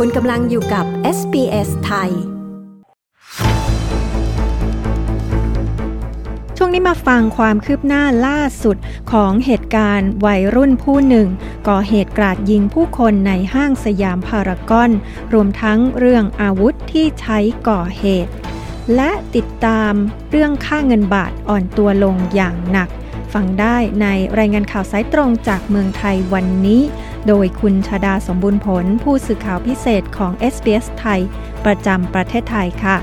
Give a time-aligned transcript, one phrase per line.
[0.00, 0.86] คุณกำลังอยู่กับ
[1.18, 2.10] SBS ไทย
[6.56, 8.76] ช่วงนี้มาฟังความคืบหน้าล่าสุด
[9.12, 11.28] ของเหตุการณ์วัยรุ่นผู้หนึ่ง
[11.68, 14.90] ก่อเหตุกราดยิงผู้คนในห้างสยามพารากอน
[15.32, 17.38] รวมทั้งเรื่องอาวุธที่ใช้
[17.68, 18.32] ก่อเหตุ
[18.94, 19.92] และติดตาม
[20.30, 22.88] เรื่องค่าเงินบาทอ่อนตัวลงอย่างหนัก
[23.32, 24.06] ฟังได้ใน
[24.38, 26.82] รายงานข่าวสายตรงจากเมืองไทยวันนี้
[27.28, 31.20] โดยคุณชาดาสมบูรณ์ผล ผู้สื่อข่าวพิเศษของ SBS ไทย
[31.64, 32.96] ประจำประเทศไทยค่ะ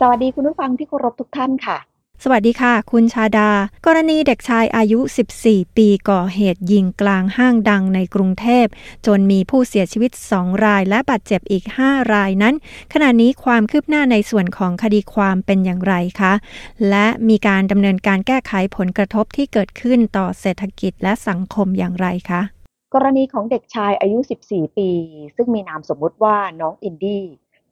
[0.00, 1.89] สวัสดีคุณผู้ฟังที่เคารพทุกท่านค่ะ
[2.24, 3.50] สวัสดีค่ะ คุณชาดา
[3.86, 5.00] กรณีเด็กชายอายุ
[5.38, 8.66] 14 ปีก่อเหตุยิงกลางห้างดังในกรุงเทพ
[9.06, 12.54] จนมีผู้เสียชีวิต 2 รายและบาดเจ็บอีก 5 รายนั้น
[12.92, 16.32] ขณะนี้ความคืบหน้าในส่วนของคดีความเป็นอย่างไรคะ
[16.90, 22.42] และมีการดำเนินการแก้ไขผลกระทบที่เกิดขึ้นต่อเศรษฐกิจและสังคมอย่างไรคะ
[22.94, 24.18] กรณีของเด็กชายอายุ
[24.48, 24.90] 14 ปี
[25.36, 27.24] ซึ่งมีนามสมมุติว่าน้องอินดี้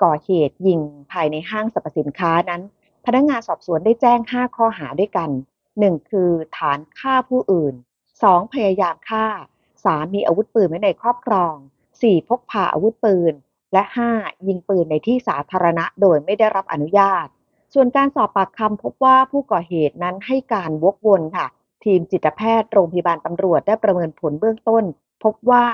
[0.03, 0.81] ก่อเหตุยิง
[1.13, 2.63] ภายในห้างสรรพสินค้านั้น
[3.11, 5.31] พนักงานสอบสวนได้แจ้ง 5 ข้อหาด้วยกัน
[5.71, 6.11] 1.
[6.11, 7.75] คือฐานฆ่าผู้อื่น
[8.13, 8.53] 2.
[8.55, 9.27] พยายามฆ่า
[9.75, 10.15] 3.
[10.15, 11.55] มีอาวุธปืนไว้ในครอบครอง
[11.93, 12.29] 4.
[12.29, 13.33] พกพาอาวุธปืน
[13.73, 13.83] และ
[14.15, 14.47] 5.
[14.47, 17.27] ยิงปืนในที่สาธารณะโดยไม่ได้รับอนุญาต
[17.75, 21.47] ส่วนการสอบปากคำพบว่าผู้ก่อเหตุนั้นให้การวกวนค่ะ
[21.85, 24.85] ทีมจิตแพทย์โรงพยาบาลตำรวจได้ประเมินผลเบื้องต้น
[25.25, 25.67] พบว่า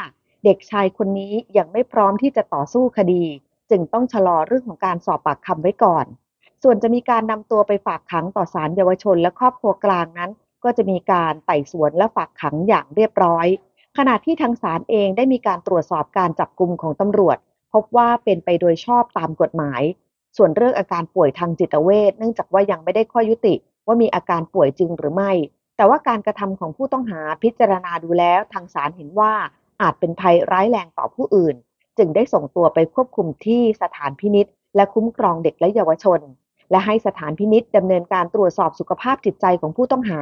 [0.44, 3.24] เด็กชายคนนี้ยังไม่พร้อมที่จะต่อสู้คดี
[3.70, 6.06] จึงต้องชะลอเรื่องของการสอบปากคำไว้ก่อน
[6.66, 10.30] ส่วนจะมีการนำตัวไปฝากขังต่อศาลเยาวชนและครอบครัวกลางนั้น
[10.64, 13.46] ก็จะมีการไต่สวนและฝากขังอย่างเรียบร้อย
[13.98, 17.36] ขณะที่ทางศาลเองได้มีการตรวจสอบการจับกลุ่มของตำรวจ
[17.72, 19.82] พบว่าเป็นไปโดยชอบตามกฎหมาย
[20.36, 23.54] ส่วนเรื่องอาการป่วยทางจิตเวชเนื่องจากว่ายังไม่ได้ข้อยุติ
[23.86, 25.32] ว่ามีอาการป่วยจริงหรือไม่
[25.76, 29.32] แต่ว่าการกระทำของผู้ต้องหาพิจารณาดูแล้วทางศาลเห็นว่า
[29.82, 31.54] อาจเป็นภัยร้ายแรงต่อผู้อื่น
[31.98, 34.46] จึงได้ส่งตัวไปควบคุมที่สถานพินิษ
[34.76, 36.20] และคุ้มครองเด็กและเยาวชน
[36.70, 40.20] และให้สถานพินิษดำเนินการตรวจสอบสุขภาพจิตใจของผู้ต้องหา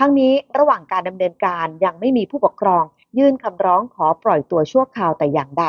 [0.00, 2.84] ทั้งนี้ระหว่างการดำเนินการยังไม่มีผู้ปกครอง
[3.18, 5.66] ยื่นคำร้องขอปล่อยตัวชั่วคราวแต่อย่างใด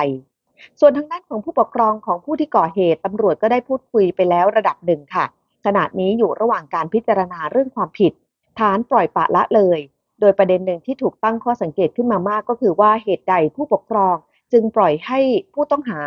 [0.79, 5.25] ส่วนทางด้านของผู้ปกครองของผู้ที่ก่อเหตุตำรวจก็ได้พูดคุยไปแล้วระดับหนึ่งค่ะ
[5.65, 8.13] ขณะนี้อยู่ระหว่างการพิจารณาเรื่องความผิด
[8.59, 9.79] ฐานปล่อยปละละเลย
[10.19, 14.15] โดยประเด็นหนึ่งที่ถูกตั้งข้อสังเกตขึ้นมามากก็คือว่าเหตุใดผู้ปกครอง
[14.53, 15.19] จึงปล่อยให้
[15.53, 15.99] ผู้ต้องหา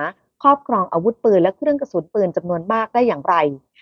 [0.42, 3.34] ครอบครองอาวุธปืนและเครื่องกระสุนปืนจำนวนมากได้อย่างไร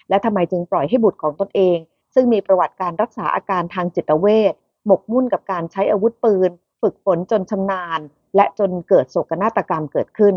[0.09, 1.79] และทำไมจึงปล่อยให้บุตรของตนเอง
[2.15, 4.55] ซึ่งมีประวัติการรักษาอาการทางจิตเวช
[4.87, 6.51] หมกมุ่นกับการใช้อาวุธปืน
[6.81, 8.01] ฝึกฝนจนชำนาญ
[8.37, 10.35] และจนเกิดโศกนาฏกรรมเกิดขึ้น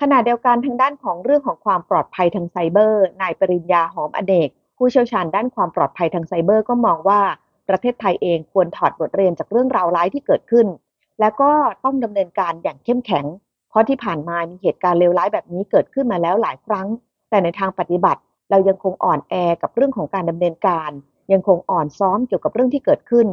[0.00, 7.20] ขณะเดียวกันทางด้านของเรื่องของความปลอดภัยทางไซเบอร์ นายปริญญาหอมอเนก ผู้เชี่ยวชาญด้านความปลอดภัยทางไซเบอร์ก็มองว่า
[7.68, 10.66] ประเทศไทยเองควรถอดบทเรียนจากเรื่องราวร้ายที่เกิดขึ้น
[11.20, 11.52] และก็
[11.84, 13.24] ต้องดำเนินการอย่างเข้มแข็ง
[13.70, 16.86] เพราะที่ผ่านมามีเหตุการณ์เลวร้ายแบบนี้เกิดขึ้นมาแล้วหลายครั้ง
[17.30, 18.20] แต่ในทางปฏิบัติ
[18.50, 20.90] เรายังคงอ่อนแอกับเรื่องของการดำเนินการ
[21.32, 23.26] ยังคงอ่อนซ้อมเกี่ยวกับเรื่องที่เกิดขึ้น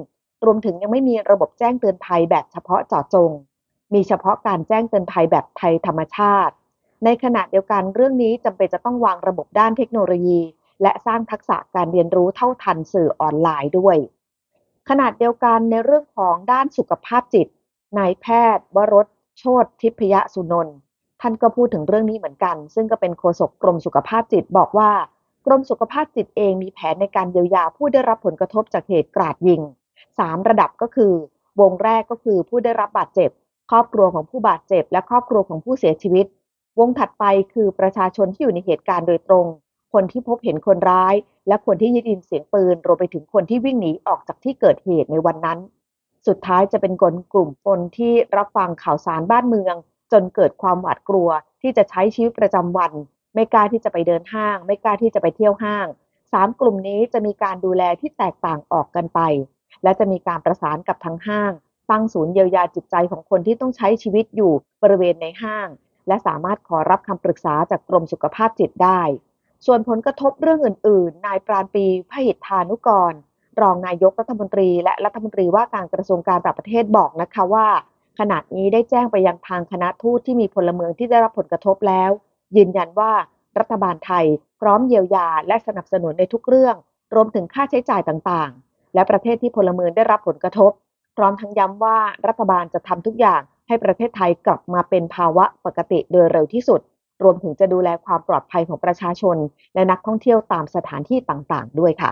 [0.45, 3.31] รวมถึงยังไม่มีระบบแจ้งเตือนภัยแบบเฉพาะเจาะจง
[3.93, 6.53] มีเฉพาะการแจ้งเตือนภัยแบบไทยธรรมชาติ
[7.05, 10.41] ในขณะเดียวกันเรื่องนี้จำเป็นจะต้องวางระบบด้านเทคโนโลยี
[10.81, 13.97] และสร้างทักษะการเรียนรู้เท่าทันสื่อออนไลน์ด้วย
[14.89, 17.47] ขณะเดียวกันในเรื่องของด้านสุขภาพจิต
[17.97, 20.75] นายแพทย์วรส โชตทิพยสุนนท์
[21.21, 24.91] ท่านก็พูดถึงเรื่องนี้เหมือนกัน ซึ่งก็เป็นโฆษกกรมสุขภาพจิตบอกว่า
[25.45, 29.61] กรมสุขภาพจิตเองมีแผนในการเยียวยาผู้ได้รับผลกระทบจากเหตุกราดยิง
[30.05, 31.13] 3 ระดับก็คือ
[31.61, 33.29] วงแรกก็คือผู้ได้รับบาดเจ็บ
[33.71, 36.25] ครอบครัวของผู้บาดเจ็บ และครอบครัวของผู้เสียชีวิต
[36.79, 39.45] วงถัดไปคือประชาชนที่อยู่ในเหตุการณ์โดยตรง
[39.93, 41.15] คนที่พบเห็นคนร้าย
[41.47, 45.59] และคนที่ยินเสียงปืนรวมไปถึงคนที่วิ่งหนีออกจากที่เกิดเหตุในวันนั้น
[46.27, 49.75] สุดท้ายจะเป็นคนกลุ่มคนที่รับฟังข่าวสารบ้านเมือง
[50.11, 51.29] จนเกิดความหวาดกลัว
[51.61, 52.91] ที่จะใช้ชีวิตประจำวัน
[53.35, 55.87] ไม่กล้าที่จะไปเดินห้าง ไม่กล้าที่จะไปเที่ยวห้าง
[56.33, 59.19] สามกลุ่มนี้จะมีการดูแลที่แตกต่างออกกันไป
[59.83, 61.51] และจะมีการประสานกับทางห้าง
[61.91, 64.53] ตั้งศูนย์เยียวยาจิตใจของคนที่ต้องใช้ชีวิตอยู่
[64.83, 65.67] บริเวณในห้าง
[66.07, 69.01] และสามารถขอรับคำปรึกษาจากกรมสุขภาพจิตได้
[69.65, 73.13] ส่วนผลกระทบเรื่องอื่น ๆ นายปราณปีพหิทธานุกร
[73.61, 77.67] รองนายกรัฐมนตรีและรัฐมนตรีว่าการกระทรวงการต่างประเทศบอกนะคะว่า
[78.19, 82.11] ขณะนี้ได้แจ้งไปยังทางคณะทูตที่มีพลเมืองที่ได้รับผลกระทบแล้ว
[82.57, 83.11] ยืนยันว่า
[83.59, 84.25] รัฐบาลไทย
[84.61, 86.75] พร้อมเยียวยาและสนับสนุนในทุกเรื่อง
[87.15, 90.71] รวมถึงค่าใช้จ่ายต่างๆ และประเทศที่พลเมืองได้รับผลกระทบ
[91.17, 96.81] พร้อมทั้งย้ำว่ารัฐบาลจะทำทุกอย่างให้ประเทศไทยกลับมาเป็นภาวะปกติโดยเร็วที่สุด
[97.23, 99.37] รวมถึงจะดูแลความปลอดภัยของประชาชน
[99.73, 102.11] และนักท่องเที่ยวตามสถานที่ต่างๆ ด้วยค่ะ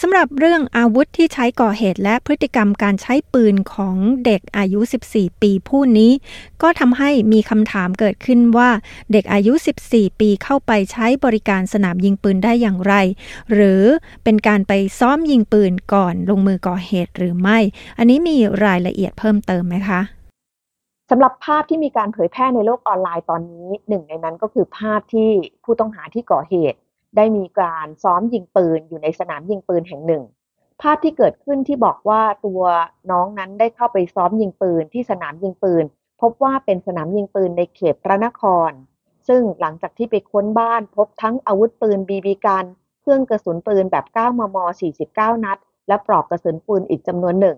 [0.00, 4.80] สำหรับเรื่องอาวุธที่ใช้ก่อเหตุและพฤติกรรมการใช้ปืนของเด็กอายุ
[5.10, 6.12] 14 ปีผู้นี้
[6.62, 8.70] ก็ทำให้มีคำถามเกิดขึ้นว่า
[9.12, 9.52] เด็กอายุ
[9.86, 12.94] 14 ปีเข้าไปใช้บริการสนามยิงปืนได้อย่างไร
[13.52, 13.82] หรือ
[14.24, 17.58] เป็นการไปซ้อมยิงปืนก่อนลงมือก่อเหตุหรือไม่
[17.98, 20.00] อันนี้มีรายละเอียดเพิ่มเติมไหมคะ
[21.10, 25.30] สำหรับภาพที่มีการเผยแพร่ในโลกออนไลน์ตอนนี้หนึ่งในนั้นก็คือภาพที่
[25.64, 26.78] ผู้ต้องหาที่ก่อเหตุ
[27.16, 30.22] ได้มีการซ้อมยิงปืนอยู่ในสนามยิงปืนแห่งหนึ่ง
[30.80, 32.62] ภาพที่เกิดขึ้นที่บอกว่าตัว
[33.10, 35.84] น้องนั้นได้เข้าไปซ้อมยิงปืนที่สนามยิงปืน
[36.20, 38.70] พบว่าเป็นสนามยิงปืนในเขตพระนคร
[39.28, 42.64] ซึ่งหลังจากที่ไปค้นบ้านพบทั้งอาวุธปืนบีบีกัน
[43.00, 44.56] เครื่องกระสุนปืนแบบ 9 มม
[45.00, 45.58] 49 นัด
[45.88, 47.56] และปลอกกระสุนปืนอีกจำนวนหนึ่ง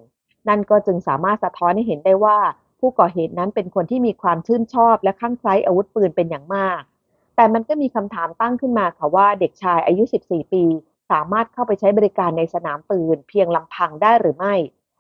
[0.49, 2.39] นั่นก็จึงสามารถสะท้อนให้เห็นได้ว่า
[2.81, 6.81] ผู้ก่อเหตุนั้นเป็นคนที่มีความชื่นชอบและข้างใคล้อาวุธปืนเป็นอย่างมาก
[7.37, 10.65] แต่มันก็มีคำถามตั้งขึ้นมาค่ะว่าเด็กชายอายุ 14 ปี
[11.11, 14.55] สามารถเข้าไปใช้บริการในสนามปืน เพียงลำพังได้หรือไม่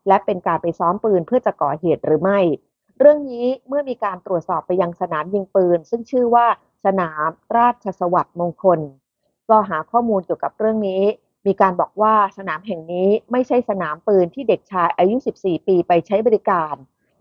[0.08, 2.40] และเป็นการไปซ้อมปืนเพื่อจะก่อเหตุหรือไม่
[2.98, 6.46] เรื่องนี้เมื่อมีการตรวจสอบไปยังสนามยิงปืน ซึ่งชื่อว่า
[6.84, 8.80] สนามราชสวัสดิ์มงคล
[9.48, 11.02] ก็หาข้อมูลเกี่ยวกับเรื่องนี้
[11.46, 16.74] มีการบอกว่าสนามแห่งนี้ไม่ใช่สนามปืนที่เด็กชายอายุ 14 ปีไปใช้บริการ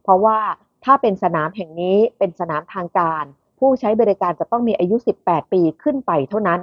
[0.04, 0.40] เพราะว่า
[0.86, 3.24] ถ้าเป็นสนามแห่งนี้เป็นสนามทางการ
[3.68, 4.96] ผู้ใช้บริการจะต้องมีอายุ
[5.26, 6.62] 18 ปีขึ้นไปเท่านั้น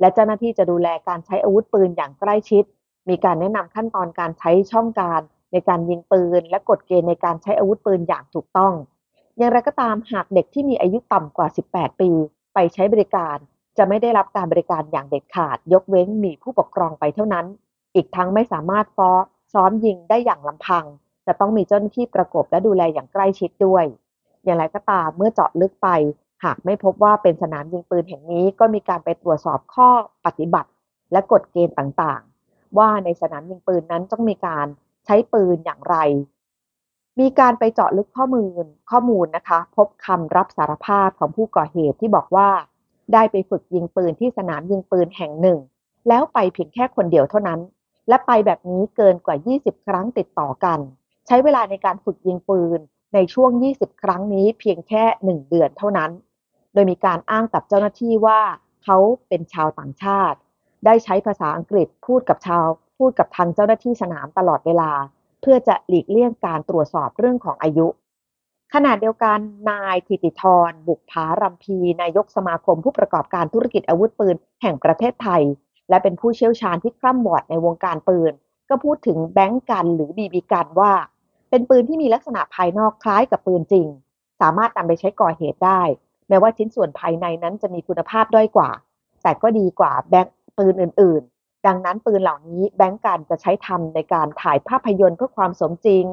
[0.00, 2.64] และเจ้าหน้าที่จะดูแลการใช้อาวุธปืนอย่างใกล้ชิด
[3.08, 5.20] มีการแนะนำขั้นตอนการใช้ช่องการ
[5.52, 8.72] ในการยิงปืน และกฎเกณฑ์ในการใช้อาวุธปืนอย่างถูกต้อง
[9.38, 12.10] อย่างไรก็ตามหากเด็กที่มีอายุต่ำกว่า 18 ปี
[12.54, 13.36] ไปใช้บริการ
[13.78, 17.46] จะไม่ได้รับการบริการอย่างเด็ดขาด ยกเว้นมีผู้ปกครองไปเท่านั้น
[17.94, 19.10] อีกทั้งไม่สามารถฟ้อ
[19.52, 20.84] ซ้อมยิงได้อย่างลำพัง
[21.26, 23.84] จะต้องมีเจ้าหน้าที่ประกบและดูแลอย่างใกล้ชิดด้วย
[24.44, 25.88] อย่างไรก็ตามเมื่อเจาะลึกไป
[26.44, 29.88] หากไม่พบว่าเป็นสนามยิงปืนแห่งนี้ก็มีการไปตรวจสอบข้อ
[30.26, 30.70] ปฏิบัติ
[31.12, 34.66] และกฎเกณฑ์ต่างๆ ว่าในสนามยิงปืนนั้นต้องมีการ
[35.06, 35.96] ใช้ปืนอย่างไร
[37.20, 42.48] มีการไปเจาะลึกข้อมูลข้อมูลนะคะ พบคำรับสารภาพของผู้ก่อเหตุที่บอกว่า
[43.12, 45.58] ได้ไปฝึกยิงปืนที่สนามยิงปืนแห่งหนึ่ง
[46.08, 47.60] แล้วไปเพียงแค่คนเดียวเท่านั้น
[48.08, 50.78] และไปแบบนี้เกินกว่า 20 ครั้งติดต่อกัน
[51.26, 52.78] ใช้เวลาในการฝึกยิงปืน
[53.14, 56.10] ในช่วง 20 ครั้งนี้เพียงแค่ 1 เดือนเท่านั้น
[56.72, 58.40] โดยมีการอ้างกับเจ้าหน้าที่ว่า
[58.84, 58.96] เขา
[59.28, 60.38] เป็นชาวต่างชาติ
[60.84, 62.66] ได้ใช้ภาษาอังกฤษพูดกับชาว
[62.98, 64.90] พูดกับทางเจ้าหน้าที่สนามตลอดเวลา
[65.40, 67.86] เพื่อจะหลีกเลี่ยงการตรวจสอบเรื่องของอายุ
[68.74, 69.38] ขณะเดียวกัน
[69.70, 75.42] นายธิติธรบุกผารำพีนายกสมาคมผู้ประกอบการธุรกิจอาวุธปืนแห่งประเทศไทย
[75.88, 78.32] และเป็นผู้เชี่ยวชาญที่คร่ำวอดในวงการปืน
[78.68, 80.92] ก็พูดถึงแบงก์กันหรือบีบีกันว่า
[81.50, 83.86] เป็นปืนที่มีลักษณะภายนอกคล้ายกับปืนจริง
[84.40, 85.82] สามารถนำไปใช้ก่อเหตุได้
[86.30, 88.70] แม้ว่าชิ้นส่วนภายในนั้นจะมีคุณภาพด้อยกว่า
[89.22, 96.04] แต่ก็ดีกว่าแบงค์ปืนอื่น ๆ ดังนั้นปืนเหล่านี้แบงก์การจะใช้ทำในการถ่ายภาพยนตร์เพื่อความสมจริง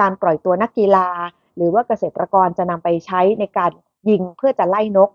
[0.00, 1.08] การปล่อยตัวนักกีฬา
[1.56, 3.70] หรือว่าเกษตรกรจะนำไปใช้ในการ
[4.08, 5.10] ยิงเพื่อจะไล่นก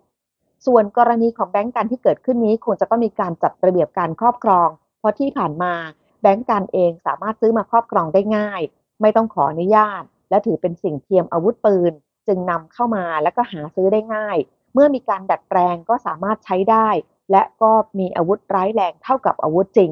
[0.66, 4.70] ส่วนกรณีของแบงก์การที่เกิดขึ้นนี้คงจะต้องมีการจัดระเบียบการครอบครอง
[5.00, 5.74] เพราะที่ผ่านมา
[6.22, 8.62] แบงก์การเองสามารถซื้อมาครอบครองได้ง่าย
[9.02, 11.94] ไม่ต้องขออนุญาต และถือเป็นสิ่งเทียมอาวุธปืน
[12.32, 14.38] จึงนำเข้ามาแล้วก็หาซื้อได้ง่าย
[14.74, 16.90] เมื่อมีการดัดแปลงก็สามารถใช้ได้
[17.32, 19.92] และก็มีอาวุธร้ายแรงเท่ากับอาวุธจริง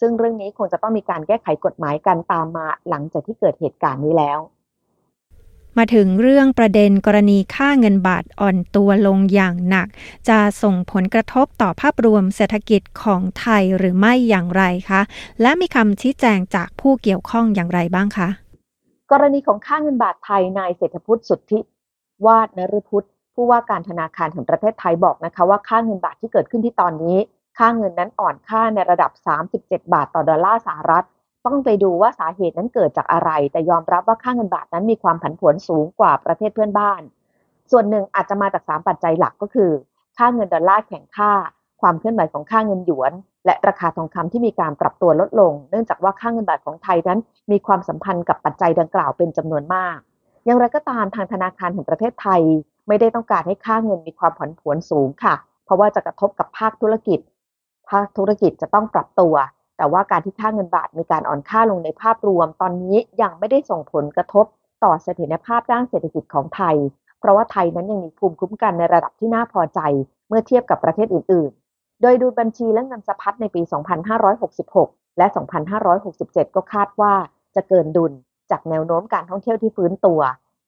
[0.00, 4.38] ซึ่งเรื่องนี้คงจะต้องมีการแก้ไขกฎหมายกันตามมาหลังจากที่เกิดเหตุการณ์นี้แล้ว
[5.78, 9.88] มาถึงเรื่องประเด็นกรณีค่าเงินบาทอ่อนตัวลงอย่างหนัก
[10.28, 15.00] จะส่งผลกระทบต่อภาพรวมเศรษฐกิจของไทยหรือไม่อย่างไรคะ
[15.42, 18.28] และมีคำชี้แจงจากผู้เกี่ยวข้องอย่างไรบ้างคะ
[19.12, 21.58] กรณีของค่าเงินบาทไทยนายเศรษฐพุทธสุทธิ
[22.26, 27.18] วาดนฤพุทธผู้ว่าการธนาคารแห่งประเทศไทยบอกนะคะว่าค่าเงินบาทที่เกิดขึ้นที่ตอนนี้
[27.58, 29.10] ค่าเงินนั้นอ่อนค่าในระดับ
[29.50, 31.04] 37 บาทต่อดอลลาร์สหรัฐ
[31.46, 37.02] ต้องไปดูว่าสาเหตุนั้นเกิดจากอะไร แต่ยอมรับว่าค่าเงินบาทนั้นมีความผันผวนสูงกว่าประเทศเพื่อนบ้าน
[37.70, 39.70] ส่วนหนึ่งอาจจะมาจาก 3 ปัจจัยหลักก็คือ
[40.18, 41.32] ค่าเงินดอลลาร์แข็งค่า
[41.80, 43.12] ความเคลื่อนไหวของค่าเงินหยวน
[43.46, 47.18] และราคาทองคำที่มีการปรับตัวลดลง เนื่องจากว่าค่าเงินบาทของไทยนั้น
[47.50, 49.98] มีความสัมพันธ์กับปัจจัยดังกล่าวเป็นจำนวนมาก
[50.44, 52.42] อย่างไรก็ตามทางธนาคารแห่งประเทศไทย
[52.88, 55.34] ไม่ได้ต้องการให้ค่าเงินมีความผันผวนสูงค่ะ
[55.64, 57.18] เพราะว่าจะกระทบกับภาคธุรกิจ
[57.90, 59.34] ภาคธุรกิจจะต้องปรับตัว
[59.76, 64.44] แต่ว่าการที่ค่าเงินบาทมีการอ่อนค่าลงในภาพรวม ตอนนี้ยังไม่ได้ส่งผลกระทบ
[64.84, 66.76] ต่อเสถียรภาพด้านเศรษฐกิจของไทย
[67.20, 69.80] เพราะว่าไทยนั้นยังมีภูมิคุ้มกันในระดับที่น่าพอใจ
[70.28, 73.62] เมื่อเทียบกับประเทศอื่น ๆ โดยดูบัญชีและเงินสะพัดในปี
[74.20, 75.26] 2566 และ
[75.90, 77.12] 2567 ก็คาดว่า
[77.54, 78.12] จะเกินดุล
[78.50, 80.20] จากแนวโน้มการท่องเที่ยวที่ฟื้นตัว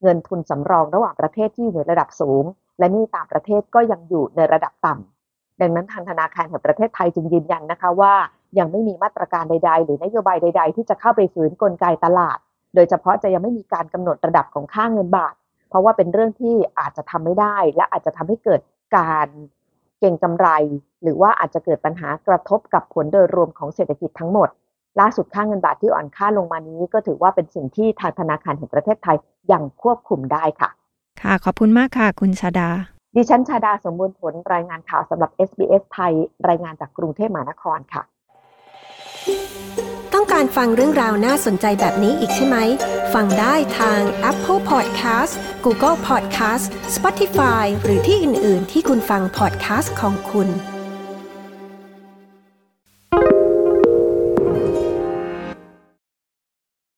[0.03, 2.45] เงินทุนสำรองระหว่างประเทศที่อยู่ในระดับสูง
[2.79, 8.15] และนี่ต่างประเทศก็ยังอยู่ในระดับต่ำดังนั้นทางธนาคารแห่งประเทศไทยจึงยืนยันนะคะว่า
[8.59, 12.39] ยังไม่มีมาตรการใด ๆ หรือนโยบายใด ๆ ที่จะเข้าไปฝืนกลไกตลาด
[12.75, 15.35] โดยเฉพาะจะยังไม่มีการกำหนดระดับของค่าเงินบาท
[15.69, 18.61] เพราะว่าเป็นเรื่องที่อาจจะทำไม่ได้ และอาจจะทำให้เกิด
[18.97, 19.29] การ
[20.01, 20.49] เก่งกำไร
[21.03, 24.49] หรือว่าอาจจะเกิดปัญหากระทบกับผลโดยรวมของเศรษฐกิจทั้งหมด
[25.01, 29.17] ล่าสุดค่าเงินบาทที่อ่อนค่าลงมานี้ ก็ถือว่าเป็นสิ่งที่ทางธนาคารแห่งประเทศไทย
[29.53, 30.71] ยังควบคุมได้ค่ะ
[31.23, 32.69] ค่ะ ขอบคุณมากค่ะ คุณชาดา
[33.17, 36.13] ดิฉันชาดาสมบูรณ์ผลรายงานข่าวสำหรับ SBS ไทย
[36.49, 38.03] รายงานจากกรุงเทพมหานครค่ะ
[40.15, 42.57] ต้องการฟังเรื่องราวน่าสนใจแบบนี้อีกใช่ไหม
[43.15, 44.01] ฟังได้ทาง
[44.31, 45.33] Apple Podcast
[45.65, 46.65] Google Podcast
[46.97, 50.49] Spotify หรือที่อื่น ๆ ที่คุณฟัง podcast ของคุณ